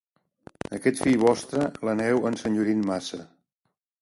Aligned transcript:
Aquest 0.77 1.03
fill 1.07 1.19
vostre, 1.25 1.67
l'aneu 1.89 2.25
ensenyorint 2.31 2.83
massa. 2.89 3.23